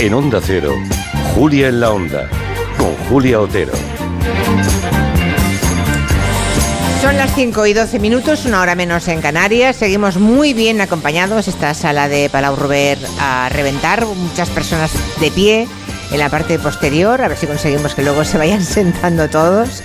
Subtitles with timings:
[0.00, 0.76] En Onda Cero,
[1.34, 2.30] Julia en la Onda,
[2.78, 3.72] con Julia Otero.
[7.02, 9.74] Son las 5 y 12 minutos, una hora menos en Canarias.
[9.74, 11.48] Seguimos muy bien acompañados.
[11.48, 15.66] Esta sala de Palau Robert a reventar, muchas personas de pie
[16.12, 19.82] en la parte posterior, a ver si conseguimos que luego se vayan sentando todos.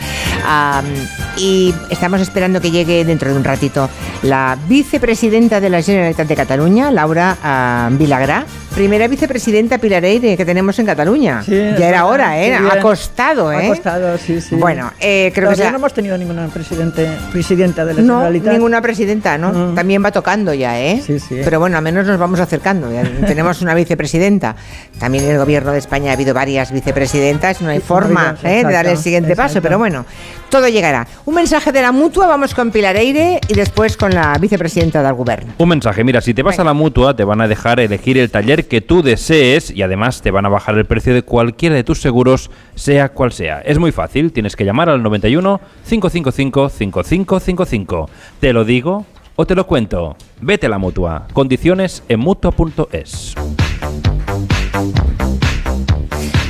[1.37, 3.89] Y estamos esperando que llegue dentro de un ratito
[4.21, 10.77] la vicepresidenta de la Generalitat de Cataluña, Laura uh, Vilagrá primera vicepresidenta Pilareire que tenemos
[10.79, 11.43] en Cataluña.
[11.45, 12.55] ya era hora, ¿eh?
[12.55, 13.65] Ha costado, ¿eh?
[13.65, 14.55] Ha costado, sí, sí.
[14.55, 18.81] Bueno, eh, creo que ya no hemos tenido ninguna presidente, presidenta de la no, ninguna
[18.81, 19.51] presidenta, ¿no?
[19.51, 19.75] Mm.
[19.75, 21.01] También va tocando ya, ¿eh?
[21.05, 21.41] Sí, sí.
[21.43, 22.89] Pero bueno, al menos nos vamos acercando.
[23.27, 24.55] tenemos una vicepresidenta.
[24.99, 27.61] También en el gobierno de España ha habido varias vicepresidentas.
[27.61, 28.63] No hay forma ¿eh?
[28.65, 30.05] de dar el siguiente paso, pero bueno,
[30.49, 31.07] todo llegará.
[31.25, 35.53] Un mensaje de la mutua, vamos con Pilareire y después con la vicepresidenta del gobierno.
[35.57, 38.29] Un mensaje, mira, si te vas a la mutua, te van a dejar elegir el
[38.29, 41.85] taller que tú desees y además te van a bajar el precio de cualquiera de
[41.85, 43.61] tus seguros, sea cual sea.
[43.61, 48.09] Es muy fácil, tienes que llamar al 91 555 5555.
[48.41, 49.05] Te lo digo
[49.37, 50.17] o te lo cuento.
[50.41, 51.27] Vete a la mutua.
[51.31, 53.35] Condiciones en mutua.es.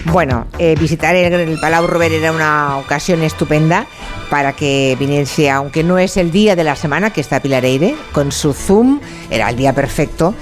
[0.06, 3.88] Bueno, eh, visitar el, el, Palau Robert era una ocasión estupenda
[4.34, 8.32] para que viniese, aunque no es el día de la semana que está Pilareire, con
[8.32, 10.34] su Zoom, era el día perfecto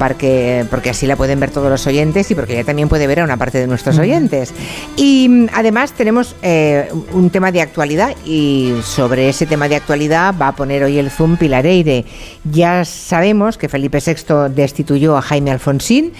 [0.00, 3.20] porque, porque así la pueden ver todos los oyentes y porque ella también puede ver
[3.20, 4.54] a una parte de nuestros oyentes.
[4.96, 10.34] Y mm, además tenemos eh, un tema de actualidad y sobre ese tema de actualidad
[10.40, 12.06] va a poner hoy el Zoom Pilareire.
[12.50, 16.12] Ya sabemos que Felipe VI destituyó a Jaime Alfonsín,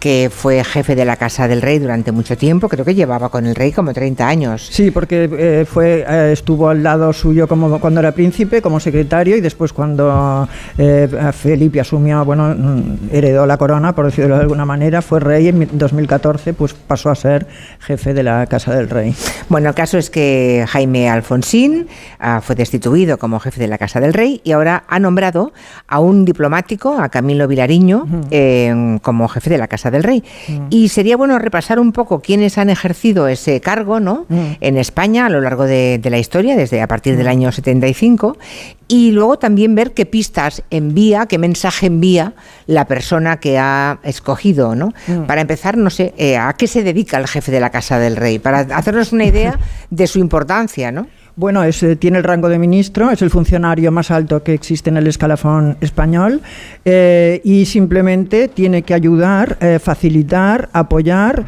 [0.00, 3.46] que fue jefe de la Casa del Rey durante mucho tiempo, creo que llevaba con
[3.46, 4.68] el rey como 30 años.
[4.68, 9.36] Sí, porque eh, fue, eh, estuvo al lado suyo como cuando era príncipe, como secretario,
[9.36, 10.48] y después cuando
[11.32, 15.68] Felipe asumió, bueno, mm, heredó la corona, por decirlo de alguna manera, fue rey en
[15.72, 17.46] 2014, pues pasó a ser
[17.80, 19.14] jefe de la Casa del Rey.
[19.48, 21.88] Bueno, el caso es que Jaime Alfonsín
[22.18, 25.52] ah, fue destituido como jefe de la Casa del Rey y ahora ha nombrado
[25.86, 30.24] a un diplomático, a Camilo Vilariño, eh, como jefe de la Casa del Rey.
[30.70, 34.26] Y sería bueno repasar un poco quiénes han ejercido ese cargo ¿no?
[34.28, 38.36] en España a lo largo de, de, la historia, desde a partir del año 75,
[38.88, 42.32] y luego también ver qué pistas envía, qué mensaje envía
[42.66, 44.94] la persona que ha escogido, ¿no?
[45.06, 45.26] Mm.
[45.26, 48.16] Para empezar, no sé, eh, ¿a qué se dedica el jefe de la Casa del
[48.16, 48.38] Rey?
[48.38, 49.58] Para hacernos una idea
[49.90, 51.06] de su importancia, ¿no?
[51.38, 54.90] Bueno, es, eh, tiene el rango de ministro, es el funcionario más alto que existe
[54.90, 56.40] en el escalafón español
[56.84, 61.44] eh, y simplemente tiene que ayudar, eh, facilitar, apoyar,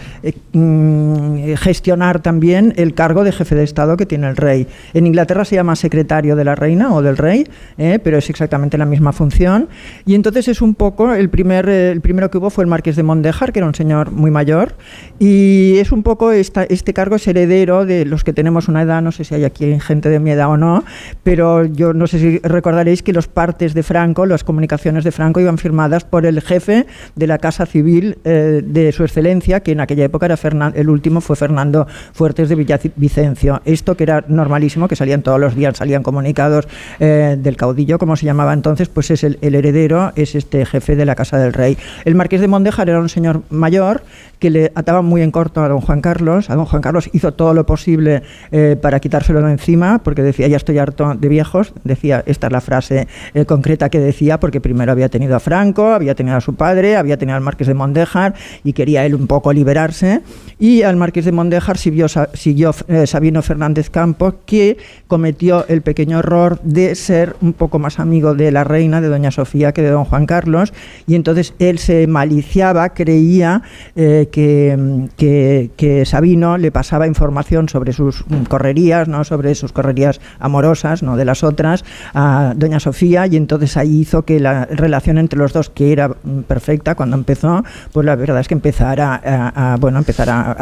[0.52, 4.68] mm, gestionar también el cargo de jefe de Estado que tiene el rey.
[4.94, 8.86] En Inglaterra se llama secretario de la reina o del rey, pero es exactamente la
[8.86, 9.68] misma función.
[10.06, 13.02] Y entonces es un poco, el, primer, el primero que hubo fue el marqués de
[13.02, 14.76] Mondejar, que era un señor muy mayor,
[15.18, 19.10] y es un poco este cargo es heredero de los que tenemos una edad, no
[19.10, 20.84] sé si hay aquí gente de mi edad o no,
[21.22, 25.40] pero yo no sé si recordaréis que los partes de Franco, las comunicaciones de Franco
[25.40, 26.86] iban firmadas por el jefe
[27.16, 30.36] de la Casa Civil eh, de su excelencia, que en aquella época era
[30.74, 33.60] el último fue Fernando Fuertes de Villavicencio.
[33.64, 36.66] Esto que era normalísimo, que salían todos los días, salían comunicados
[36.98, 41.04] eh, del caudillo, como se llamaba entonces, pues es el, heredero, es este jefe de
[41.04, 41.76] la Casa del Rey.
[42.04, 44.02] El marqués de Mondejar era un señor mayor
[44.38, 46.50] que le ataba muy en corto a don Juan Carlos.
[46.50, 49.69] A don Juan Carlos hizo todo lo posible eh, para quitárselo de encima
[50.02, 54.00] porque decía, ya estoy harto de viejos, decía, esta es la frase eh, concreta que
[54.00, 57.42] decía, porque primero había tenido a Franco, había tenido a su padre, había tenido al
[57.42, 60.20] marqués de Mondejar y quería él un poco liberarse,
[60.58, 66.18] y al marqués de Mondejar siguió, siguió eh, Sabino Fernández Campos, que cometió el pequeño
[66.18, 69.90] error de ser un poco más amigo de la reina, de doña Sofía, que de
[69.90, 70.72] don Juan Carlos,
[71.06, 73.62] y entonces él se maliciaba, creía
[73.96, 79.24] eh, que, que, que Sabino le pasaba información sobre sus correrías, ¿no?
[79.24, 81.84] sobre sus correrías amorosas, no de las otras,
[82.14, 86.08] a doña Sofía y entonces ahí hizo que la relación entre los dos, que era
[86.08, 90.56] mm, perfecta cuando empezó, pues la verdad es que empezara a, bueno, empezara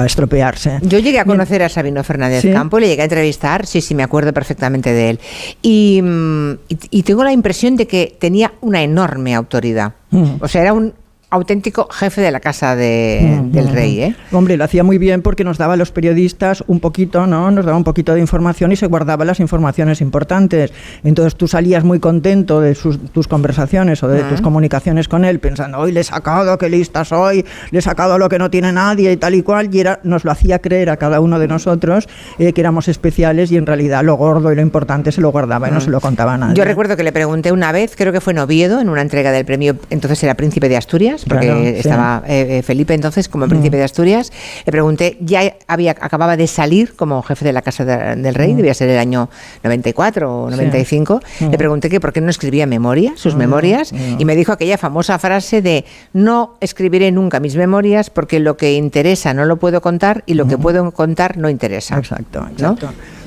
[0.00, 0.78] a, estropearse.
[0.82, 4.02] Yo llegué a conocer a Sabino Fernández Campo, le llegué a entrevistar, sí, sí, me
[4.02, 5.20] acuerdo perfectamente de él.
[5.62, 6.52] Y, mm,
[6.90, 9.94] y tengo la impresión de que tenía una enorme autoridad.
[10.10, 10.36] Mm.
[10.40, 10.94] O sea, era un
[11.28, 13.96] auténtico jefe de la casa de, mm, del mm, rey.
[13.96, 14.02] Mm.
[14.02, 14.16] ¿eh?
[14.32, 17.50] Hombre, lo hacía muy bien porque nos daba a los periodistas un poquito, ¿no?
[17.50, 20.72] Nos daba un poquito de información y se guardaba las informaciones importantes.
[21.02, 25.78] Entonces tú salías muy contento de tus conversaciones o de tus comunicaciones con él, pensando,
[25.78, 29.12] hoy le he sacado, qué lista soy, le he sacado lo que no tiene nadie
[29.12, 32.08] y tal y cual, y era, nos lo hacía creer a cada uno de nosotros
[32.38, 35.68] eh, que éramos especiales y en realidad lo gordo y lo importante se lo guardaba
[35.68, 36.54] y no se lo contaba a nadie.
[36.54, 39.32] Yo recuerdo que le pregunté una vez, creo que fue en Oviedo, en una entrega
[39.32, 41.66] del premio, entonces era Príncipe de Asturias, Asturias, porque Claro, sí.
[41.76, 44.32] estaba eh, eh, Felipe entonces como príncipe de Asturias.
[44.64, 48.54] Le pregunté, ya había acababa de salir como jefe de la Casa de- del Rey,
[48.54, 49.28] debía ser el año
[49.64, 51.20] 94 o 95.
[51.50, 55.18] Le pregunté que por qué no escribía memoria, sus memorias, y me dijo aquella famosa
[55.18, 60.22] frase de no escribiré nunca mis memorias porque lo que interesa no lo puedo contar
[60.26, 61.96] y lo que puedo contar no interesa.
[61.98, 62.76] Exacto, ¿no?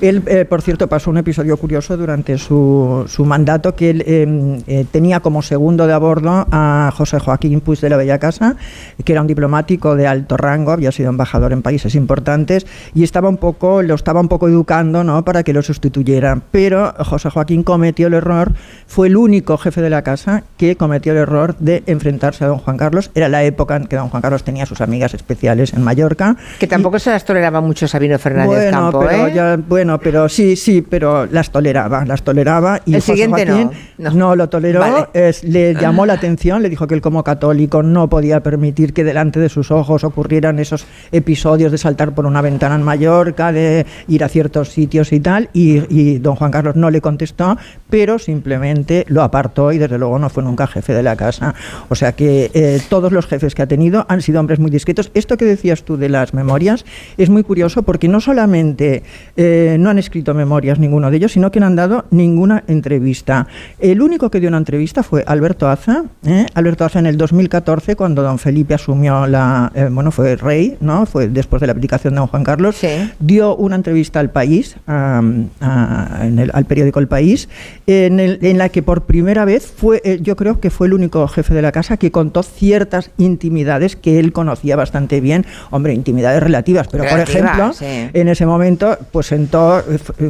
[0.02, 4.62] Él, eh, por cierto, pasó un episodio curioso durante su, su mandato que él eh,
[4.68, 8.56] eh, tenía como segundo de a bordo a José Joaquín Puig de la Bella Casa,
[9.04, 13.30] que era un diplomático de alto rango, había sido embajador en países importantes y estaba
[13.30, 15.24] un poco, lo estaba un poco educando, ¿no?
[15.26, 16.40] Para que lo sustituyera.
[16.52, 18.54] Pero José Joaquín cometió el error,
[18.88, 22.60] fue el único jefe de la casa que cometió el error de enfrentarse a don
[22.60, 23.12] Juan Carlos.
[23.16, 26.36] Era la época en que don Juan Carlos tenía sus amigas especiales en Mallorca.
[26.60, 29.34] Que tampoco se las toleraba mucho Sabino Fernández bueno, Campo, pero ¿eh?
[29.34, 32.82] ya- bueno, pero sí, sí, pero las toleraba, las toleraba.
[32.86, 33.72] Y El José siguiente no, Joaquín
[34.20, 34.36] no.
[34.36, 35.08] lo toleró, Vale.
[35.14, 39.04] es- le llamó la atención, le dijo que él como católico no podía permitir que
[39.04, 43.86] delante de sus ojos ocurrieran esos episodios de saltar por una ventana en Mallorca, de
[44.08, 47.58] ir a ciertos sitios y tal, y, y don Juan Carlos no le contestó,
[47.90, 51.56] pero simplemente lo apartó y desde luego no fue nunca jefe de la casa.
[51.90, 55.10] O sea que eh, todos los jefes que ha tenido han sido hombres muy discretos.
[55.14, 56.86] Esto que decías tú de las memorias
[57.18, 59.04] es muy curioso porque no solamente
[59.38, 63.48] eh, no han escrito memorias ninguno de ellos, sino que no han dado ninguna entrevista.
[63.80, 66.04] El único que dio una entrevista fue Alberto Aza.
[66.26, 66.46] ¿eh?
[66.54, 71.06] Alberto Aza en el 2014, cuando don Felipe asumió la, eh, bueno, fue rey, ¿no?
[71.06, 72.88] Fue después de la abdicación de don Juan Carlos, Sí.
[73.20, 75.22] dio una entrevista al país, a-
[75.62, 77.50] a- en el- al periódico El País,
[77.88, 80.94] en, el- en la que por primera vez fue, eh, yo creo que fue el
[80.94, 85.46] único jefe de la casa que contó ciertas intimidades que él conocía bastante bien.
[85.72, 87.86] Hombre, intimidades relativas, pero por ejemplo, sí.
[88.14, 89.69] en ese momento, pues sentó,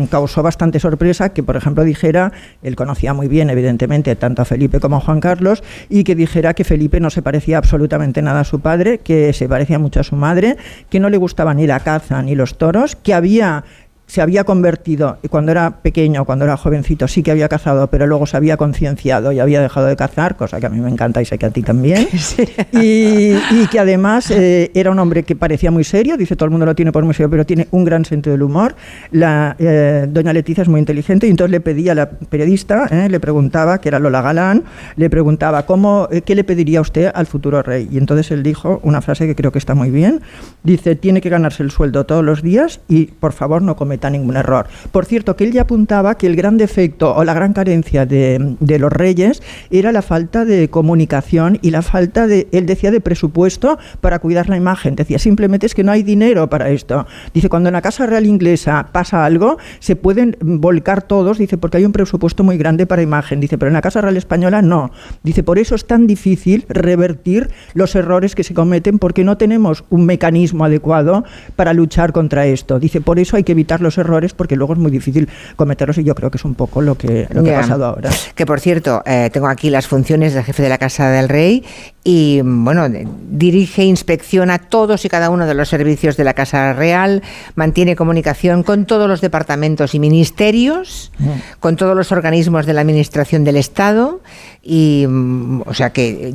[0.10, 2.32] causó bastante sorpresa que, por ejemplo, dijera,
[2.62, 6.54] él conocía muy bien, evidentemente, tanto a Felipe como a Juan Carlos, y que dijera
[6.54, 10.04] que Felipe no se parecía absolutamente nada a su padre, que se parecía mucho a
[10.04, 10.58] su madre,
[10.90, 13.64] que no le gustaba ni la caza ni los toros, que había
[14.10, 18.08] se había convertido, y cuando era pequeño, cuando era jovencito, sí que había cazado, pero
[18.08, 21.22] luego se había concienciado y había dejado de cazar, cosa que a mí me encanta
[21.22, 22.08] y sé que a ti también.
[22.72, 26.52] Y, y que además eh, era un hombre que parecía muy serio, dice todo el
[26.52, 28.76] mundo lo tiene por muy serio, pero tiene un gran sentido del humor.
[29.12, 33.10] La eh, doña Leticia es muy inteligente y entonces le pedía a la periodista, eh,
[33.10, 34.64] le preguntaba, que era Lola Galán,
[34.96, 37.88] le preguntaba, ¿cómo, eh, ¿qué le pediría usted al futuro rey?
[37.92, 40.22] Y entonces él dijo una frase que creo que está muy bien,
[40.64, 44.38] dice, tiene que ganarse el sueldo todos los días y por favor no cometa ningún
[44.38, 44.68] error.
[44.92, 48.56] Por cierto, que él ya apuntaba que el gran defecto o la gran carencia de,
[48.60, 49.42] de los reyes
[49.72, 54.50] era la falta de comunicación y la falta de, él decía, de presupuesto para cuidar
[54.50, 54.96] la imagen.
[54.96, 57.08] Decía, simplemente es que no hay dinero para esto.
[57.34, 61.78] Dice, cuando en la Casa Real Inglesa pasa algo, se pueden volcar todos, dice, porque
[61.78, 63.40] hay un presupuesto muy grande para imagen.
[63.40, 64.92] Dice, pero en la Casa Real Española no.
[65.24, 69.84] Dice, por eso es tan difícil revertir los errores que se cometen porque no tenemos
[69.90, 71.24] un mecanismo adecuado
[71.56, 72.80] para luchar contra esto.
[72.80, 76.04] Dice, por eso hay que evitar los errores porque luego es muy difícil cometerlos y
[76.04, 78.10] yo creo que es un poco lo que, lo que ha pasado ahora.
[78.36, 81.64] Que por cierto, eh, tengo aquí las funciones del jefe de la Casa del Rey
[82.12, 82.88] y bueno,
[83.30, 87.22] dirige, inspecciona todos y cada uno de los servicios de la Casa Real,
[87.54, 91.12] mantiene comunicación con todos los departamentos y ministerios,
[91.60, 94.22] con todos los organismos de la Administración del Estado
[94.64, 96.34] y mm, o sea que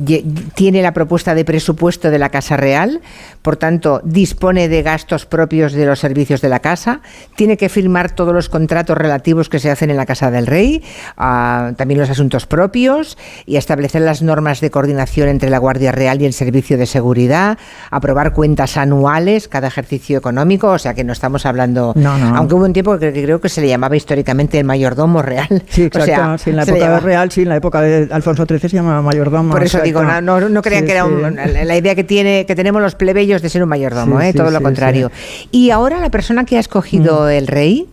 [0.55, 3.01] tiene la propuesta de presupuesto de la Casa Real,
[3.41, 7.01] por tanto dispone de gastos propios de los servicios de la casa,
[7.35, 10.83] tiene que firmar todos los contratos relativos que se hacen en la Casa del Rey,
[11.17, 16.21] ah, también los asuntos propios y establecer las normas de coordinación entre la Guardia Real
[16.21, 17.57] y el Servicio de Seguridad,
[17.89, 22.35] aprobar cuentas anuales cada ejercicio económico, o sea que no estamos hablando, No, no.
[22.37, 25.63] aunque hubo un tiempo que, creo que se le llamaba históricamente el mayordomo real.
[25.67, 26.05] Sí, O exacto.
[26.05, 28.69] sea, sí, en la época llamaba- real, sí, en la época de Alfonso XIII se
[28.69, 29.51] llamaba mayordomo.
[29.51, 30.21] por eso digo, exacto.
[30.21, 32.93] no, no, no crean Sí, que era un- la idea que tiene que tenemos los
[32.93, 34.33] plebeyos de ser un mayordomo, ¿eh?
[34.33, 35.09] todo lo contrario.
[35.51, 37.87] Y ahora la persona que ha escogido el rey,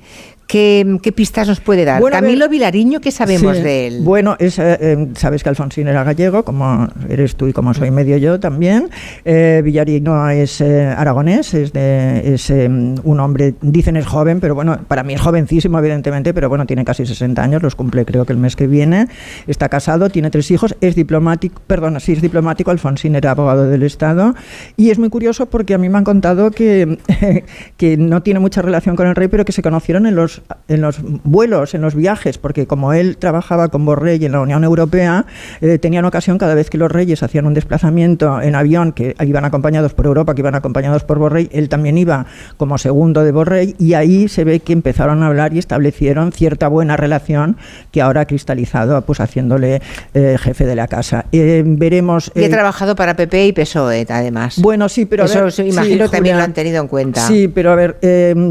[0.52, 1.99] ¿qué, qué pistas nos puede dar?
[2.00, 3.62] Bueno, a ver- Camilo Vilariño, ¿qué sabemos Sí.
[3.62, 4.00] de él?
[4.02, 7.90] Bueno, es, eh, eh, sabes que Alfonsín era gallego, como eres tú y como soy
[7.90, 8.90] medio yo también.
[9.25, 14.54] Eh, Villarino es eh, aragonés, es, de, es eh, un hombre, dicen es joven, pero
[14.54, 18.26] bueno, para mí es jovencísimo, evidentemente, pero bueno, tiene casi 60 años, los cumple creo
[18.26, 19.06] que el mes que viene.
[19.47, 23.82] Está casado, tiene tres hijos, es diplomático, perdona, sí es diplomático, Alfonsín era abogado del
[23.85, 24.35] Estado.
[24.76, 26.99] Y es muy curioso porque a mí me han contado que,
[27.78, 30.58] que no tiene mucha relación con el rey, pero que se conocieron en los los,
[30.68, 34.64] en los vuelos, en los viajes, porque como él trabajaba con Borrell en la Unión
[34.64, 35.26] Europea,
[35.61, 39.44] eh, tenían ocasión cada vez que los reyes hacían un desplazamiento en avión, que iban
[39.44, 43.75] acompañados por Europa, que iban acompañados por Borrell, él también iba como segundo de Borrell,
[43.78, 47.56] y ahí se ve que empezaron a hablar y establecieron cierta buena relación
[47.90, 49.80] que ahora ha cristalizado, pues haciéndole
[50.14, 51.26] eh, jefe de la casa.
[51.32, 52.30] Eh, veremos.
[52.34, 54.61] Y he eh, trabajado para PP y PSOE, además.
[54.61, 56.88] bueno, sí, pero a Eso ver, sí, imagino sí, también Julia, lo han tenido en
[56.88, 57.26] cuenta.
[57.26, 57.96] Sí, pero a ver,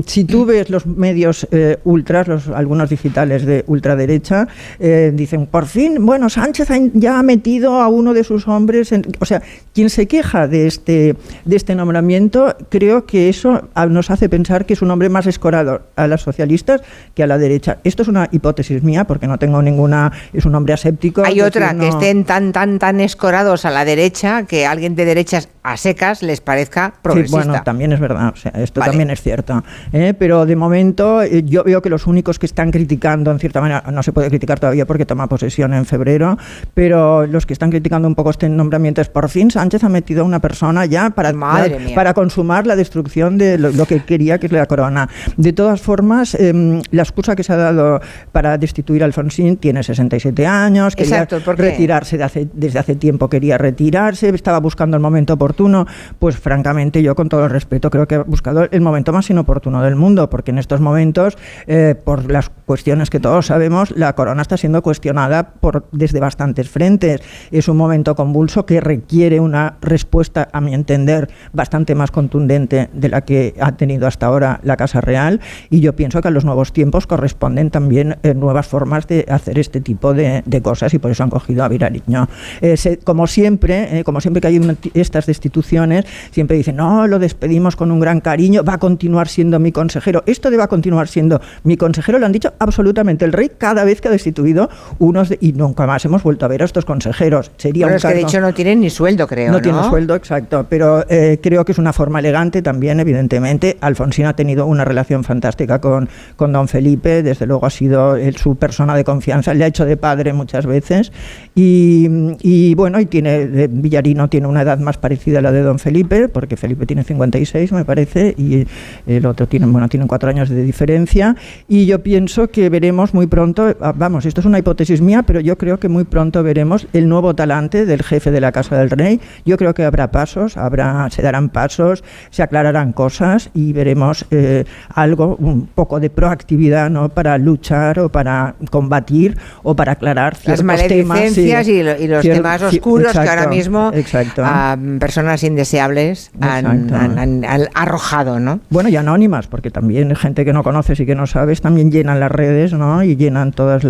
[0.05, 4.47] si tú ves los medios eh, ultras, los, algunos digitales de ultraderecha,
[4.79, 9.05] eh, dicen, por fin, bueno, Sánchez ya ha metido a uno de sus hombres, en-".
[9.19, 9.41] o sea,
[9.73, 14.65] quien se queja de este, de este nombramiento, creo que eso ah, nos hace pensar
[14.65, 16.81] que es un hombre más escorado a las socialistas
[17.15, 17.77] que a la derecha.
[17.83, 21.23] Esto es una hipótesis mía, porque no tengo ninguna, es un hombre aséptico.
[21.23, 25.05] Hay otra, que no- estén tan, tan, tan escorados a la derecha que alguien de
[25.05, 27.37] derechas a secas les parezca Sí, progresista.
[27.45, 28.91] bueno, también es verdad, o sea, esto Vale.
[28.91, 29.63] también es cierto.
[29.93, 30.13] ¿eh?
[30.17, 33.83] Pero de momento eh, yo veo que los únicos que están criticando, en cierta manera,
[33.91, 36.37] no se puede criticar todavía porque toma posesión en febrero,
[36.73, 40.21] pero los que están criticando un poco este nombramiento es por fin Sánchez ha metido
[40.21, 44.39] a una persona ya para, Madre para, consumar la destrucción de lo, lo que quería,
[44.39, 45.09] que es la corona.
[45.37, 48.01] De todas formas, em, la excusa que se ha dado
[48.31, 52.95] para destituir a Alfonsín tiene 67 años, quería Exacto, ¿por retirarse de hace- desde hace
[52.95, 55.85] tiempo, quería retirarse, estaba buscando el momento oportuno,
[56.17, 59.81] pues francamente yo con todo el respeto creo que ha buscado el momento más inoportuno
[59.83, 64.41] del mundo, porque en estos momentos, eh, por las cuestiones que todos sabemos, la corona
[64.41, 67.21] está siendo cuestionada por, desde bastantes frentes.
[67.51, 73.09] Es un momento convulso que requiere una respuesta, a mi entender, bastante más contundente de
[73.09, 76.45] la que ha tenido hasta ahora la Casa Real, y yo pienso que a los
[76.45, 80.99] nuevos tiempos corresponden también eh, nuevas formas de hacer este tipo de, de cosas, y
[80.99, 82.29] por eso han cogido a Virariño.
[82.61, 87.17] Eh, como siempre, eh, como siempre que hay una- estas destituciones, siempre dicen, no, lo
[87.17, 90.21] despedimos con un gran cariño, va a continuar siendo mi consejero.
[90.27, 93.83] Esto de va a continuar siendo mi consejero lo han dicho absolutamente el rey cada
[93.83, 94.69] vez que ha destituido
[94.99, 97.51] unos de- y nunca más hemos vuelto a ver a estos consejeros.
[97.57, 99.51] Sería Bueno, un es que de hecho no tienen ni sueldo, creo.
[99.51, 103.77] no, tiene sueldo, exacto, pero eh, creo que es una forma elegante también, evidentemente.
[103.81, 108.55] Alfonsín ha tenido una relación fantástica con, con don Felipe, desde luego ha sido su
[108.57, 111.11] persona de confianza, le ha hecho de padre muchas veces.
[111.55, 112.07] Y,
[112.41, 116.27] y, bueno, y tiene Villarino tiene una edad más parecida a la de don Felipe,
[116.29, 118.65] porque Felipe tiene 56, me parece, y
[119.07, 121.35] el otro tiene, bueno, tienen cuatro años de diferencia.
[121.67, 125.39] Y yo pienso que veremos muy pronto, ah, vamos, esto es una hipótesis mía, pero
[125.39, 128.89] yo creo que muy pronto veremos el nuevo talante del jefe de la Casa del
[128.89, 129.19] Rey.
[129.45, 134.65] Yo creo que habrá pasos, habrá, se darán pasos, se aclararán cosas y veremos eh,
[134.93, 137.09] algo, un poco de proactividad ¿no?
[137.09, 140.79] para luchar o para combatir o para aclarar Las ciertos temas.
[140.81, 141.03] sí.
[141.05, 144.41] maledicencias y, lo- y los temas oscuros que ahora exacto, mismo exacto.
[144.45, 146.95] a personas indeseables han, Exacto.
[146.95, 148.59] han- han- han arrojado, ¿no?
[148.69, 152.19] Bueno, y anónimas, porque también gente que no conoces y que no sabes también llenan
[152.19, 153.03] las redes, ¿no?
[153.03, 153.83] Y llenan todos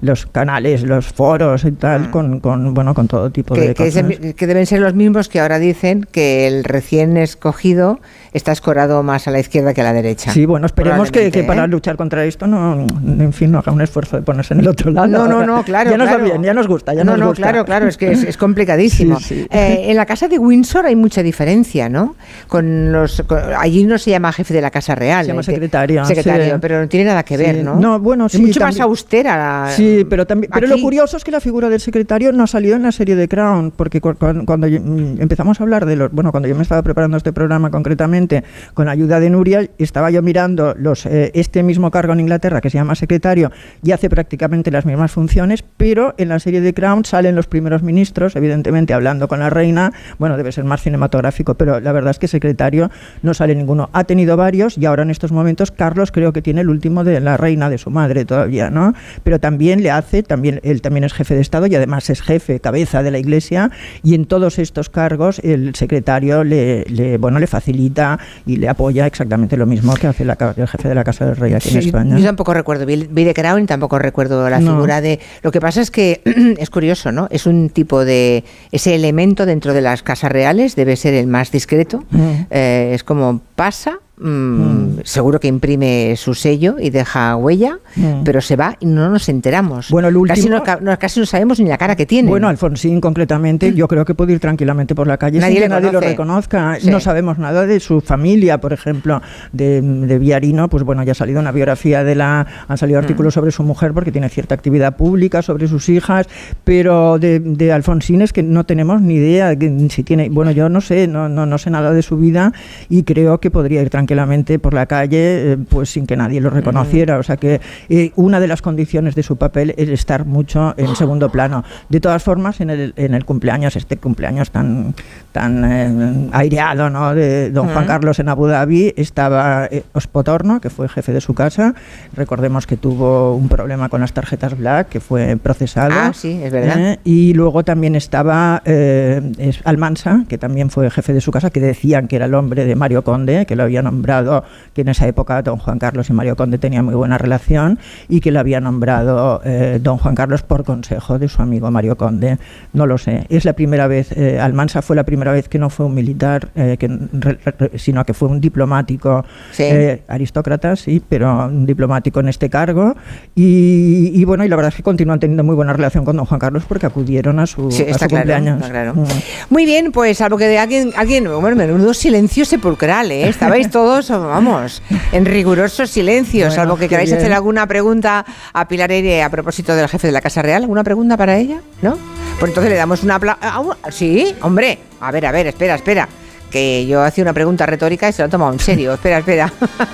[0.00, 2.10] los canales, los foros y tal, Mm.
[2.10, 4.04] con, con, bueno, con todo tipo Que, de que cosas.
[4.36, 8.00] que deben ser los mismos que ahora dicen que el recién escogido
[8.32, 10.30] está escorado más a la izquierda que a la derecha.
[10.30, 11.68] Sí, bueno, esperemos que, para ¿eh?
[11.68, 14.90] luchar contra esto no, en fin, no haga un esfuerzo de ponerse en el otro
[14.90, 15.06] lado.
[15.08, 15.90] No, no, no, claro.
[15.90, 16.22] Ya nos claro.
[16.24, 17.42] va bien, ya nos gusta, ya no, nos no, gusta.
[17.42, 19.18] claro, claro, es que es, es complicadísimo.
[19.20, 19.46] Sí, sí.
[19.50, 22.16] Eh, en la casa de Windsor hay mucha diferencia, ¿no?
[22.48, 25.24] Con los, con- allí no se llama jefe de la casa real.
[25.24, 26.14] Se llama eh, que- secretario, sí.
[26.60, 27.62] pero no tiene nada que ver, Sí.
[27.62, 27.76] ¿no?
[27.78, 29.36] No, bueno, es sí, mucho más austera.
[29.36, 32.46] la- Sí, pero también, pero lo curioso es que la figura del secretario no ha
[32.46, 35.86] salido en la serie de Crown, porque cu- cu- cuando, yo- mm, empezamos a hablar
[35.86, 38.42] de los, bueno, cuando yo me estaba preparando este programa concretamente,
[38.74, 42.60] con la ayuda de Nuria, estaba yo mirando los, eh, este mismo cargo en Inglaterra
[42.60, 43.50] que se llama secretario
[43.82, 47.82] y hace prácticamente las mismas funciones, pero en la serie de Crown salen los primeros
[47.82, 52.18] ministros, evidentemente hablando con la reina, bueno, debe ser más cinematográfico, pero la verdad es
[52.18, 52.90] que secretario
[53.22, 53.90] no sale ninguno.
[53.92, 57.20] Ha tenido varios y ahora en estos momentos Carlos creo que tiene el último de
[57.20, 58.94] la reina de su madre todavía, ¿no?
[59.22, 62.58] Pero también le hace, también él también es jefe de Estado y además es jefe,
[62.60, 63.70] cabeza de la Iglesia
[64.02, 69.06] y en todos estos cargos el secretario le, le, bueno le facilita y le apoya
[69.06, 71.78] exactamente lo mismo que hace la el jefe de la Casa del Rey aquí en
[71.78, 72.18] España.
[72.18, 72.86] Yo tampoco recuerdo
[73.34, 74.72] Crown y tampoco recuerdo la No.
[74.72, 75.20] figura de.
[75.42, 76.20] Lo que pasa es que
[76.58, 77.28] es curioso, ¿no?
[77.30, 78.44] Es un tipo de.
[78.72, 82.04] Ese elemento dentro de las casas reales debe ser el más discreto.
[82.10, 82.30] Mm.
[82.50, 84.00] Eh, es como pasa.
[84.18, 84.86] Mm, Mm.
[85.04, 88.22] Seguro que imprime su sello y deja huella, Mm.
[88.24, 89.90] pero se va y no nos enteramos.
[89.90, 92.28] Bueno, el casi, último- no, ca- no- casi no sabemos ni la cara que tiene.
[92.28, 95.68] Bueno, Alfonsín concretamente, yo creo que puede ir tranquilamente por la calle Nadie sin que
[95.68, 96.78] nadie lo reconozca.
[96.80, 96.90] Sí.
[96.90, 99.20] No sabemos nada de su familia, por ejemplo,
[99.52, 103.34] de, de Villarino, pues bueno, ya ha salido una biografía de la, han salido artículos
[103.34, 106.26] sobre su mujer porque tiene cierta actividad pública, sobre sus hijas,
[106.64, 110.68] pero de, de Alfonsín es que no tenemos ni idea de si tiene, bueno, yo
[110.68, 112.52] no sé, no, no, no sé nada de su vida
[112.88, 116.40] y creo que podría ir tranquilamente tranquilamente por la calle, eh, pues sin que nadie
[116.40, 117.18] lo reconociera.
[117.18, 120.94] O sea que eh, una de las condiciones de su papel es estar mucho en
[120.94, 121.64] segundo plano.
[121.88, 124.94] De todas formas, en el, en el cumpleaños, este cumpleaños tan,
[125.32, 127.14] tan eh, aireado ¿no?
[127.14, 131.34] de don Juan Carlos en Abu Dhabi, estaba eh, Ospotorno, que fue jefe de su
[131.34, 131.74] casa.
[132.14, 135.94] Recordemos que tuvo un problema con las tarjetas Black, que fue procesado.
[135.94, 136.78] Ah, sí, es verdad.
[136.78, 141.50] Eh, y luego también estaba eh, es Almansa, que también fue jefe de su casa,
[141.50, 144.88] que decían que era el hombre de Mario Conde, que lo había nombrado, que en
[144.88, 148.40] esa época don Juan Carlos y Mario Conde tenían muy buena relación, y que lo
[148.40, 152.38] había nombrado eh, don Juan Carlos por consejo de su amigo Mario Conde.
[152.72, 153.26] No lo sé.
[153.28, 156.48] Es la primera vez, eh, Almansa fue la primera vez que no fue un militar,
[156.54, 159.64] eh, que, re- re- sino que fue un diplomático Sí.
[159.64, 162.94] eh, aristócrata, sí, pero un diplomático en este cargo.
[163.34, 166.24] Y, y bueno, y la verdad es que continúan teniendo muy buena relación con don
[166.26, 168.66] Juan Carlos porque acudieron a su, Sí, a su claro, cumpleaños.
[168.68, 168.94] claro.
[168.94, 169.04] Mm.
[169.50, 173.28] Muy bien, pues salvo que de alguien, alguien, bueno, menudo silencio sepulcral, ¿eh?
[173.28, 177.18] Estabais todos, vamos, en riguroso silencio, Bueno, salvo que queráis bien.
[177.20, 180.62] hacer alguna pregunta a Pilar Eire a propósito del jefe de la Casa Real.
[180.62, 181.60] ¿Alguna pregunta para ella?
[181.82, 181.96] ¿No?
[182.38, 183.76] Pues entonces le damos una aplauso.
[183.90, 186.08] Sí, hombre, a ver, a ver, espera, espera.
[186.50, 188.92] Que yo hacía una pregunta retórica y se lo he tomado en serio.
[188.94, 189.52] Espera, espera.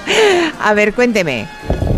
[0.63, 1.49] a ver, cuénteme.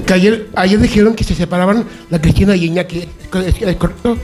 [0.06, 3.08] Que ayer, ayer dijeron que se separaban la Cristina y Iñaki.
[3.46, 4.16] ¿Es, es correcto?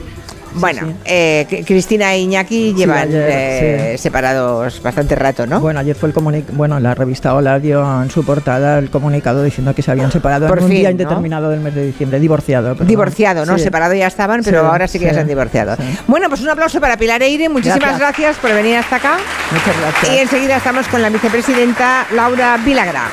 [0.53, 5.59] Bueno, eh, Cri- Cristina e Iñaki llevan ayer, eh, separados bastante rato, ¿no?
[5.59, 9.43] Bueno, ayer fue el comunicado, bueno, la revista Hola dio en su portada el comunicado
[9.43, 10.91] diciendo que se habían separado Por en un día ¿no?
[10.91, 12.69] indeterminado del mes de diciembre, divorciado.
[12.73, 12.87] perdón.
[12.87, 13.57] Divorciado, ¿no?
[13.57, 13.63] Sí.
[13.63, 15.75] Separado ya estaban, pero Sí, ahora sí que ya se han divorciado.
[15.77, 15.83] sí.
[16.07, 17.47] Bueno, pues un aplauso para Pilar Eire.
[17.49, 18.37] Muchísimas gracias, Gracias.
[18.37, 19.17] por venir hasta acá.
[19.51, 20.13] Muchas gracias.
[20.15, 23.03] Y enseguida estamos con la vicepresidenta Laura Vilagra.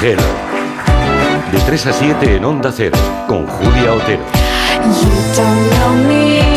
[0.00, 0.22] Gelo.
[1.52, 4.22] De 3 a 7 en Onda Cero, con Julia Otero.
[4.84, 6.47] You don't know me.